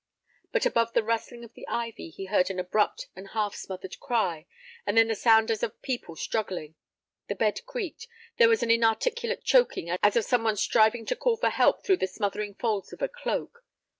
But 0.51 0.65
above 0.65 0.93
the 0.93 1.03
rustling 1.03 1.43
of 1.43 1.53
the 1.53 1.67
ivy 1.67 2.09
he 2.09 2.25
heard 2.25 2.49
an 2.49 2.57
abrupt 2.57 3.05
and 3.15 3.27
half 3.27 3.53
smothered 3.53 3.99
cry, 3.99 4.47
and 4.83 4.97
then 4.97 5.09
the 5.09 5.13
sound 5.13 5.51
as 5.51 5.61
of 5.61 5.79
people 5.83 6.15
struggling. 6.15 6.73
The 7.27 7.35
bed 7.35 7.63
creaked; 7.67 8.07
there 8.37 8.49
was 8.49 8.63
an 8.63 8.71
inarticulate 8.71 9.43
choking 9.43 9.91
as 10.01 10.15
of 10.15 10.25
some 10.25 10.43
one 10.43 10.55
striving 10.55 11.05
to 11.05 11.15
call 11.15 11.35
for 11.37 11.51
help 11.51 11.85
through 11.85 11.97
the 11.97 12.07
smothering 12.07 12.55
folds 12.55 12.91
of 12.91 13.03
a 13.03 13.07
cloak. 13.07 13.63